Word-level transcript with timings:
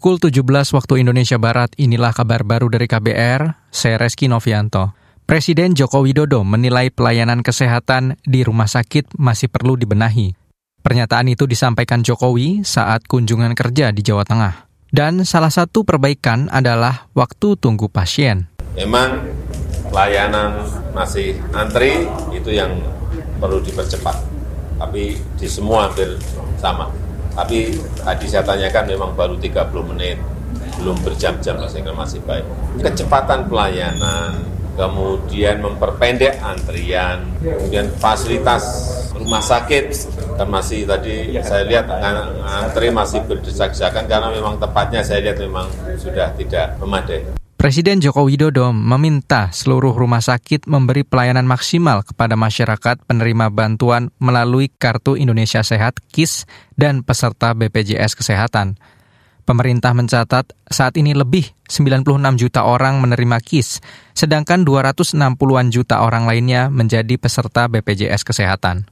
Pukul 0.00 0.16
17 0.16 0.48
waktu 0.72 1.04
Indonesia 1.04 1.36
Barat, 1.36 1.76
inilah 1.76 2.16
kabar 2.16 2.40
baru 2.40 2.72
dari 2.72 2.88
KBR, 2.88 3.68
saya 3.68 4.00
Reski 4.00 4.32
Novianto. 4.32 4.96
Presiden 5.28 5.76
Joko 5.76 6.00
Widodo 6.00 6.40
menilai 6.40 6.88
pelayanan 6.88 7.44
kesehatan 7.44 8.16
di 8.24 8.40
rumah 8.40 8.64
sakit 8.64 9.20
masih 9.20 9.52
perlu 9.52 9.76
dibenahi. 9.76 10.32
Pernyataan 10.80 11.28
itu 11.28 11.44
disampaikan 11.44 12.00
Jokowi 12.00 12.64
saat 12.64 13.04
kunjungan 13.04 13.52
kerja 13.52 13.92
di 13.92 14.00
Jawa 14.00 14.24
Tengah. 14.24 14.72
Dan 14.88 15.28
salah 15.28 15.52
satu 15.52 15.84
perbaikan 15.84 16.48
adalah 16.48 17.12
waktu 17.12 17.60
tunggu 17.60 17.92
pasien. 17.92 18.48
Memang 18.80 19.20
pelayanan 19.92 20.64
masih 20.96 21.36
antri, 21.52 22.08
itu 22.32 22.48
yang 22.48 22.72
perlu 23.36 23.60
dipercepat. 23.60 24.16
Tapi 24.80 25.20
di 25.36 25.44
semua 25.44 25.92
hampir 25.92 26.16
sama 26.56 26.88
tapi 27.40 27.72
tadi 28.04 28.26
saya 28.28 28.44
tanyakan 28.44 28.84
memang 28.84 29.10
baru 29.16 29.40
30 29.40 29.90
menit, 29.96 30.20
belum 30.76 31.00
berjam-jam 31.00 31.56
sehingga 31.72 31.96
masih 31.96 32.20
baik. 32.28 32.44
Kecepatan 32.84 33.48
pelayanan, 33.48 34.44
kemudian 34.76 35.64
memperpendek 35.64 36.36
antrian, 36.44 37.24
kemudian 37.40 37.88
fasilitas 37.96 38.92
rumah 39.16 39.40
sakit, 39.40 39.88
kan 40.36 40.52
masih 40.52 40.84
tadi 40.84 41.32
saya 41.40 41.64
lihat 41.64 41.88
antri 42.44 42.92
masih 42.92 43.24
berdesak-desakan 43.24 44.04
karena 44.04 44.28
memang 44.28 44.60
tepatnya 44.60 45.00
saya 45.00 45.24
lihat 45.24 45.40
memang 45.40 45.64
sudah 45.96 46.36
tidak 46.36 46.76
memadai. 46.76 47.24
Presiden 47.60 48.00
Joko 48.00 48.24
Widodo 48.24 48.72
meminta 48.72 49.52
seluruh 49.52 49.92
rumah 49.92 50.24
sakit 50.24 50.64
memberi 50.64 51.04
pelayanan 51.04 51.44
maksimal 51.44 52.00
kepada 52.00 52.32
masyarakat 52.32 53.04
penerima 53.04 53.52
bantuan 53.52 54.08
melalui 54.16 54.72
Kartu 54.72 55.12
Indonesia 55.12 55.60
Sehat 55.60 56.00
KIS 56.08 56.48
dan 56.80 57.04
peserta 57.04 57.52
BPJS 57.52 58.16
Kesehatan. 58.16 58.80
Pemerintah 59.44 59.92
mencatat 59.92 60.56
saat 60.72 60.96
ini 60.96 61.12
lebih 61.12 61.52
96 61.68 62.40
juta 62.40 62.64
orang 62.64 62.96
menerima 63.04 63.36
KIS, 63.44 63.84
sedangkan 64.16 64.64
260-an 64.64 65.68
juta 65.68 66.00
orang 66.00 66.24
lainnya 66.24 66.72
menjadi 66.72 67.20
peserta 67.20 67.68
BPJS 67.68 68.24
Kesehatan. 68.24 68.88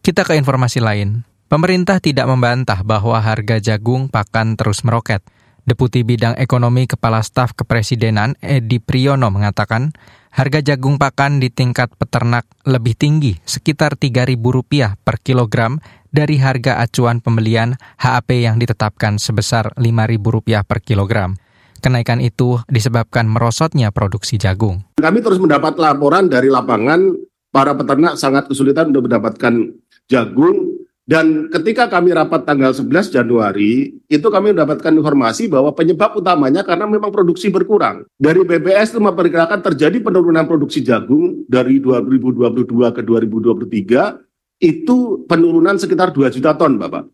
Kita 0.00 0.24
ke 0.24 0.40
informasi 0.40 0.80
lain. 0.80 1.28
Pemerintah 1.52 2.00
tidak 2.00 2.32
membantah 2.32 2.80
bahwa 2.80 3.20
harga 3.20 3.60
jagung 3.60 4.08
pakan 4.08 4.56
terus 4.56 4.88
meroket. 4.88 5.20
Deputi 5.64 6.04
Bidang 6.04 6.36
Ekonomi 6.36 6.84
Kepala 6.84 7.24
Staf 7.24 7.56
Kepresidenan 7.56 8.36
Edi 8.44 8.84
Priyono 8.84 9.32
mengatakan, 9.32 9.96
harga 10.28 10.60
jagung 10.60 11.00
pakan 11.00 11.40
di 11.40 11.48
tingkat 11.48 11.88
peternak 11.96 12.44
lebih 12.68 12.92
tinggi, 12.92 13.40
sekitar 13.48 13.96
Rp3.000 13.96 15.00
per 15.00 15.16
kilogram 15.24 15.80
dari 16.12 16.36
harga 16.36 16.84
acuan 16.84 17.24
pembelian 17.24 17.80
HAP 17.96 18.44
yang 18.44 18.60
ditetapkan 18.60 19.16
sebesar 19.16 19.72
Rp5.000 19.80 20.68
per 20.68 20.84
kilogram. 20.84 21.32
Kenaikan 21.80 22.20
itu 22.20 22.60
disebabkan 22.68 23.24
merosotnya 23.24 23.88
produksi 23.88 24.36
jagung. 24.36 24.84
Kami 25.00 25.24
terus 25.24 25.40
mendapat 25.40 25.80
laporan 25.80 26.28
dari 26.28 26.52
lapangan, 26.52 27.08
para 27.48 27.72
peternak 27.72 28.20
sangat 28.20 28.52
kesulitan 28.52 28.92
untuk 28.92 29.08
mendapatkan 29.08 29.72
jagung 30.12 30.83
dan 31.04 31.52
ketika 31.52 31.84
kami 31.84 32.16
rapat 32.16 32.48
tanggal 32.48 32.72
11 32.72 33.12
Januari, 33.12 33.92
itu 34.08 34.24
kami 34.24 34.56
mendapatkan 34.56 34.88
informasi 34.88 35.52
bahwa 35.52 35.68
penyebab 35.76 36.16
utamanya 36.16 36.64
karena 36.64 36.88
memang 36.88 37.12
produksi 37.12 37.52
berkurang. 37.52 38.08
Dari 38.16 38.40
BPS 38.40 38.96
itu 38.96 39.04
memperkirakan 39.04 39.60
terjadi 39.60 40.00
penurunan 40.00 40.48
produksi 40.48 40.80
jagung 40.80 41.44
dari 41.44 41.76
2022 41.84 42.96
ke 42.96 43.02
2023, 43.04 44.64
itu 44.64 45.28
penurunan 45.28 45.76
sekitar 45.76 46.08
2 46.16 46.32
juta 46.32 46.56
ton, 46.56 46.80
Bapak. 46.80 47.04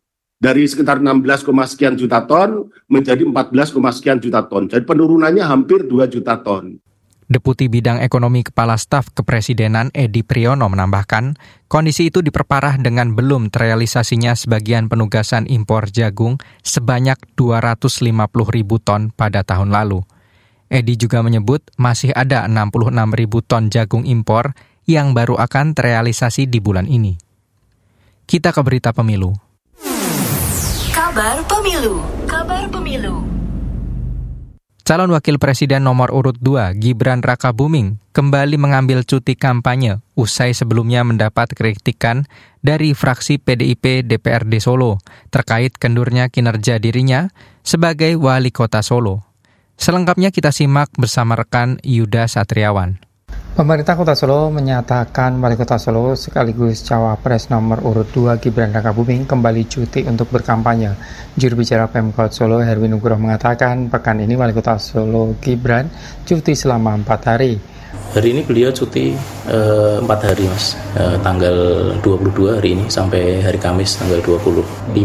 Dari 0.40 0.70
sekitar 0.70 1.02
16, 1.02 1.68
sekian 1.68 1.98
juta 1.98 2.22
ton 2.24 2.70
menjadi 2.86 3.26
14, 3.26 3.74
sekian 3.90 4.22
juta 4.22 4.46
ton. 4.46 4.70
Jadi 4.70 4.86
penurunannya 4.86 5.42
hampir 5.42 5.82
2 5.84 6.06
juta 6.06 6.38
ton. 6.38 6.78
Deputi 7.30 7.70
Bidang 7.70 8.02
Ekonomi 8.02 8.42
Kepala 8.42 8.74
Staf 8.74 9.14
Kepresidenan 9.14 9.94
Edi 9.94 10.26
Priyono 10.26 10.66
menambahkan, 10.66 11.38
kondisi 11.70 12.10
itu 12.10 12.26
diperparah 12.26 12.74
dengan 12.82 13.14
belum 13.14 13.54
terrealisasinya 13.54 14.34
sebagian 14.34 14.90
penugasan 14.90 15.46
impor 15.46 15.86
jagung 15.94 16.42
sebanyak 16.66 17.14
250 17.38 18.10
ribu 18.50 18.82
ton 18.82 19.14
pada 19.14 19.46
tahun 19.46 19.70
lalu. 19.70 20.02
Edi 20.66 20.98
juga 20.98 21.22
menyebut 21.22 21.62
masih 21.78 22.10
ada 22.18 22.50
66 22.50 22.98
ribu 23.14 23.46
ton 23.46 23.70
jagung 23.70 24.02
impor 24.02 24.50
yang 24.90 25.14
baru 25.14 25.38
akan 25.38 25.78
terrealisasi 25.78 26.50
di 26.50 26.58
bulan 26.58 26.90
ini. 26.90 27.14
Kita 28.26 28.50
ke 28.50 28.58
berita 28.66 28.90
pemilu. 28.90 29.30
Kabar 30.90 31.46
pemilu. 31.46 32.02
Kabar 32.26 32.66
pemilu. 32.66 33.39
Calon 34.90 35.14
Wakil 35.14 35.38
Presiden 35.38 35.86
nomor 35.86 36.10
urut 36.10 36.34
2, 36.42 36.74
Gibran 36.74 37.22
Raka 37.22 37.54
Buming, 37.54 38.02
kembali 38.10 38.58
mengambil 38.58 39.06
cuti 39.06 39.38
kampanye 39.38 40.02
usai 40.18 40.50
sebelumnya 40.50 41.06
mendapat 41.06 41.54
kritikan 41.54 42.26
dari 42.58 42.90
fraksi 42.90 43.38
PDIP 43.38 44.02
DPRD 44.02 44.58
Solo 44.58 44.98
terkait 45.30 45.78
kendurnya 45.78 46.26
kinerja 46.26 46.82
dirinya 46.82 47.30
sebagai 47.62 48.18
wali 48.18 48.50
kota 48.50 48.82
Solo. 48.82 49.22
Selengkapnya 49.78 50.34
kita 50.34 50.50
simak 50.50 50.90
bersama 50.98 51.38
rekan 51.38 51.78
Yuda 51.86 52.26
Satriawan. 52.26 53.09
Pemerintah 53.60 53.92
Kota 53.92 54.16
Solo 54.16 54.48
menyatakan 54.48 55.36
Wali 55.36 55.52
Kota 55.52 55.76
Solo 55.76 56.16
sekaligus 56.16 56.80
Cawapres 56.80 57.52
nomor 57.52 57.84
urut 57.84 58.08
2 58.08 58.40
Gibran 58.40 58.72
Raka 58.72 58.96
Buming 58.96 59.28
kembali 59.28 59.68
cuti 59.68 60.00
untuk 60.08 60.32
berkampanye. 60.32 60.96
Juru 61.36 61.60
bicara 61.60 61.84
Pemkot 61.84 62.32
Solo 62.32 62.64
Herwin 62.64 62.96
Nugroho 62.96 63.20
mengatakan 63.20 63.92
pekan 63.92 64.24
ini 64.24 64.32
Wali 64.32 64.56
Kota 64.56 64.80
Solo 64.80 65.36
Gibran 65.44 65.92
cuti 66.24 66.56
selama 66.56 66.96
4 67.04 67.28
hari. 67.28 67.60
Hari 68.16 68.28
ini 68.32 68.40
beliau 68.48 68.72
cuti 68.72 69.12
eh, 69.52 69.96
4 70.00 70.08
hari 70.08 70.48
mas, 70.48 70.80
eh, 70.96 71.20
tanggal 71.20 71.56
22 72.00 72.56
hari 72.56 72.80
ini 72.80 72.88
sampai 72.88 73.44
hari 73.44 73.60
Kamis 73.60 74.00
tanggal 74.00 74.24
25. 74.24 74.96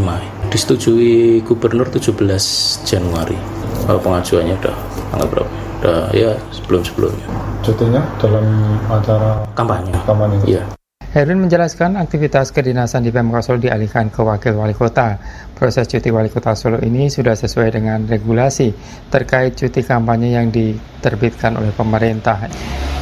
Disetujui 0.47 1.43
Gubernur 1.43 1.91
17 1.91 2.87
Januari. 2.87 3.35
Pengajuannya 3.83 4.55
udah 4.63 4.75
tanggal 5.11 5.27
berapa? 5.27 5.74
Udah 5.85 6.09
ya 6.17 6.33
sebelum-sebelumnya 6.49 7.29
cutinya 7.61 8.01
dalam 8.17 8.41
acara 8.89 9.45
kampanye. 9.53 9.93
Kampanye. 10.09 10.41
Iya. 10.49 10.65
Herwin 11.13 11.45
menjelaskan 11.45 12.01
aktivitas 12.01 12.49
kedinasan 12.49 13.05
di 13.05 13.13
Pemkot 13.13 13.45
Solo 13.45 13.61
dialihkan 13.61 14.09
ke 14.09 14.25
Wakil 14.25 14.57
Wali 14.57 14.73
Kota. 14.73 15.13
Proses 15.53 15.85
cuti 15.85 16.09
Wali 16.09 16.33
Kota 16.33 16.57
Solo 16.57 16.81
ini 16.81 17.05
sudah 17.05 17.37
sesuai 17.37 17.77
dengan 17.77 18.01
regulasi 18.09 18.73
terkait 19.13 19.53
cuti 19.53 19.85
kampanye 19.85 20.33
yang 20.33 20.49
diterbitkan 20.49 21.53
oleh 21.53 21.69
pemerintah. 21.69 22.49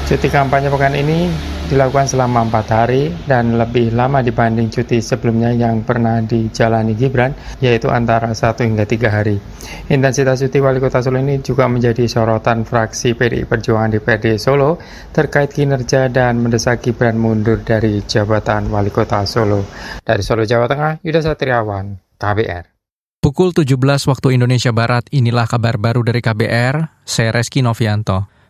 Cuti 0.04 0.28
kampanye 0.28 0.68
pekan 0.68 1.00
ini 1.00 1.32
dilakukan 1.72 2.10
selama 2.12 2.48
empat 2.48 2.66
hari 2.72 3.14
dan 3.28 3.56
lebih 3.56 3.96
lama 3.96 4.20
dibanding 4.20 4.68
cuti 4.68 5.00
sebelumnya 5.00 5.56
yang 5.56 5.84
pernah 5.88 6.20
dijalani 6.20 6.98
Gibran, 6.98 7.32
yaitu 7.64 7.88
antara 7.88 8.32
satu 8.36 8.68
hingga 8.68 8.84
tiga 8.84 9.14
hari. 9.14 9.40
Intensitas 9.88 10.44
cuti 10.44 10.60
wali 10.60 10.84
kota 10.84 11.00
Solo 11.00 11.24
ini 11.24 11.40
juga 11.40 11.72
menjadi 11.72 12.04
sorotan 12.10 12.68
fraksi 12.68 13.16
PDI 13.16 13.48
Perjuangan 13.48 13.96
DPRD 13.96 14.36
Solo 14.36 14.82
terkait 15.16 15.52
kinerja 15.56 16.12
dan 16.12 16.44
mendesak 16.44 16.84
Gibran 16.84 17.16
mundur 17.16 17.64
dari 17.64 18.04
jabatan 18.04 18.68
wali 18.68 18.92
kota 18.92 19.24
Solo. 19.24 19.64
Dari 20.04 20.24
Solo, 20.26 20.44
Jawa 20.44 20.68
Tengah, 20.68 21.00
Yuda 21.00 21.22
Satriawan, 21.24 21.96
KBR. 22.20 22.74
Pukul 23.24 23.56
17 23.56 23.80
waktu 24.12 24.36
Indonesia 24.36 24.76
Barat, 24.76 25.08
inilah 25.16 25.48
kabar 25.48 25.80
baru 25.80 26.04
dari 26.04 26.20
KBR, 26.20 27.08
saya 27.08 27.32
Reski 27.32 27.64
Novianto. 27.64 28.34